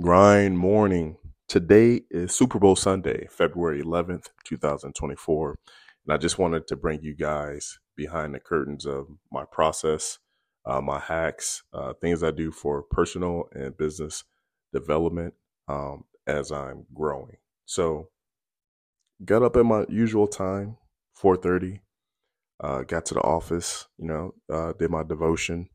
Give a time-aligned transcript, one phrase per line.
[0.00, 1.16] grind morning.
[1.48, 5.58] Today is Super Bowl Sunday, February 11th, 2024.
[6.06, 10.20] And I just wanted to bring you guys behind the curtains of my process,
[10.64, 14.22] uh, my hacks, uh, things I do for personal and business
[14.72, 15.34] development
[15.66, 17.38] um, as I'm growing.
[17.66, 18.10] So,
[19.24, 20.76] got up at my usual time,
[21.20, 21.80] 4:30.
[22.60, 25.68] Uh, got to the office, you know, uh, did my devotion,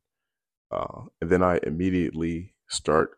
[0.71, 3.17] uh, and then I immediately start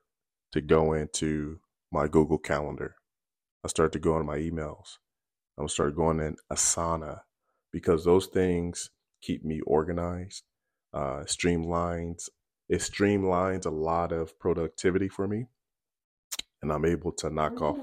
[0.55, 1.59] to go into
[1.91, 2.95] my Google Calendar.
[3.65, 4.99] I start to go into my emails.
[5.59, 7.19] I'm start going in Asana
[7.73, 8.89] because those things
[9.21, 10.43] keep me organized,
[10.93, 12.29] uh, streamlines.
[12.69, 15.47] It streamlines a lot of productivity for me,
[16.61, 17.77] and I'm able to knock off.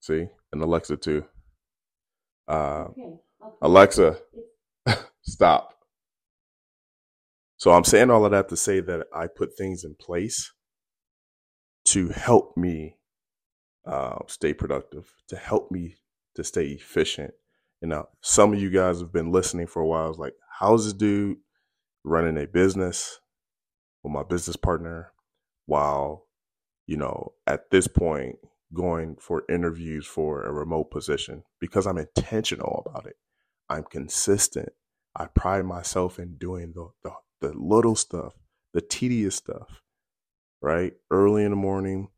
[0.00, 1.26] See, and Alexa too.
[2.48, 3.16] Uh, okay.
[3.60, 4.16] Alexa,
[5.22, 5.74] stop.
[7.58, 10.50] So I'm saying all of that to say that I put things in place
[11.86, 12.96] to help me
[13.86, 15.96] uh, stay productive, to help me
[16.34, 17.34] to stay efficient.
[17.82, 20.10] You know, some of you guys have been listening for a while.
[20.10, 21.38] It's like, how's this dude
[22.04, 23.20] running a business
[24.02, 25.12] with my business partner
[25.66, 26.26] while,
[26.86, 28.36] you know, at this point
[28.74, 33.16] going for interviews for a remote position because I'm intentional about it.
[33.70, 34.70] I'm consistent.
[35.16, 38.34] I pride myself in doing the, the the little stuff,
[38.72, 39.82] the tedious stuff,
[40.64, 40.94] right?
[41.10, 42.08] Early in the morning,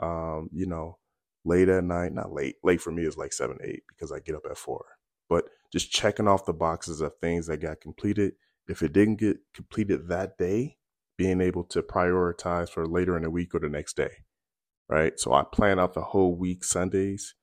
[0.00, 0.98] um, you know,
[1.44, 2.56] late at night, not late.
[2.62, 4.86] Late for me is like seven, eight because I get up at four.
[5.28, 8.34] But just checking off the boxes of things that got completed.
[8.68, 10.78] If it didn't get completed that day,
[11.18, 14.10] being able to prioritize for later in the week or the next day,
[14.88, 15.18] right?
[15.18, 17.34] So I plan out the whole week Sundays,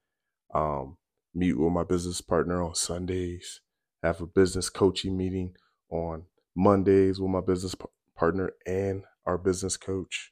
[0.53, 0.97] um,
[1.33, 3.61] meet with my business partner on Sundays,
[4.03, 5.55] have a business coaching meeting
[5.91, 7.75] on Mondays with my business
[8.17, 10.31] partner and our business coach.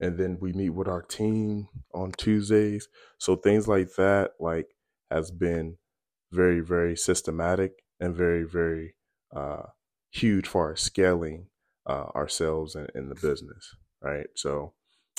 [0.00, 2.88] And then we meet with our team on Tuesdays.
[3.18, 4.68] So things like that, like,
[5.10, 5.78] has been
[6.32, 8.94] very, very systematic and very, very
[9.34, 9.62] uh,
[10.10, 11.48] huge for our scaling
[11.86, 14.26] uh, ourselves and in, in the business, right?
[14.34, 14.74] So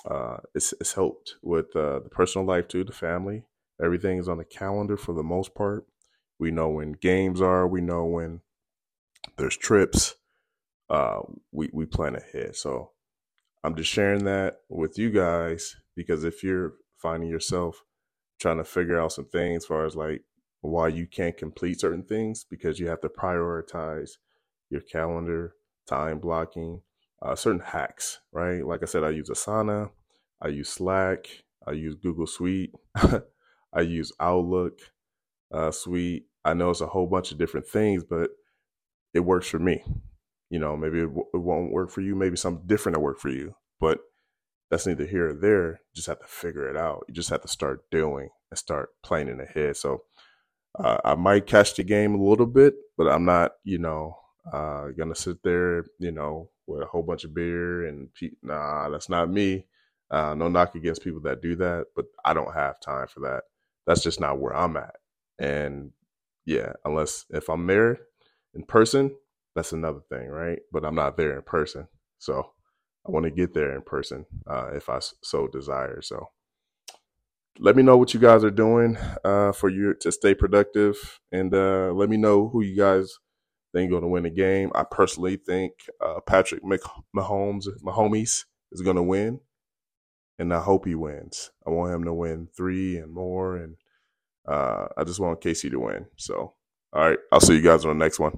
[0.09, 3.45] uh, it's, it's helped with uh, the personal life too, the family.
[3.83, 5.85] Everything is on the calendar for the most part.
[6.39, 7.67] We know when games are.
[7.67, 8.41] We know when
[9.37, 10.15] there's trips
[10.89, 11.19] uh,
[11.51, 12.55] we we plan ahead.
[12.55, 12.91] So
[13.63, 17.83] I'm just sharing that with you guys because if you're finding yourself
[18.39, 20.23] trying to figure out some things as far as like
[20.61, 24.11] why you can't complete certain things because you have to prioritize
[24.69, 25.53] your calendar,
[25.87, 26.81] time blocking,
[27.21, 28.65] uh, certain hacks, right?
[28.65, 29.89] Like I said, I use Asana,
[30.41, 31.27] I use Slack,
[31.65, 32.71] I use Google Suite,
[33.73, 34.79] I use Outlook
[35.51, 36.25] uh, Suite.
[36.45, 38.29] I know it's a whole bunch of different things, but
[39.13, 39.83] it works for me
[40.49, 43.19] you know maybe it, w- it won't work for you maybe something different will work
[43.19, 43.99] for you but
[44.69, 45.71] that's neither here or there.
[45.71, 47.05] You just have to figure it out.
[47.07, 49.77] You just have to start doing and start planning ahead.
[49.77, 50.03] So
[50.79, 54.17] uh, i might catch the game a little bit but i'm not you know
[54.53, 58.09] uh, gonna sit there you know with a whole bunch of beer and
[58.43, 59.65] nah that's not me.
[60.11, 63.43] Uh, no knock against people that do that but i don't have time for that.
[63.87, 64.95] That's just not where i'm at.
[65.39, 65.91] And
[66.45, 67.99] yeah unless if i'm there
[68.55, 69.15] in person
[69.57, 70.59] that's another thing, right?
[70.71, 71.87] But I'm not there in person.
[72.19, 72.51] So
[73.07, 76.01] I want to get there in person uh, if I so desire.
[76.03, 76.29] So
[77.59, 81.53] let me know what you guys are doing uh, for you to stay productive, and
[81.55, 83.17] uh, let me know who you guys
[83.73, 84.71] think going to win the game.
[84.75, 89.39] I personally think uh, Patrick Mahomes, Mahomes, is going to win,
[90.37, 91.49] and I hope he wins.
[91.65, 93.75] I want him to win three and more, and
[94.47, 96.05] uh, I just want KC to win.
[96.15, 96.53] So,
[96.93, 98.37] all right, I'll see you guys on the next one.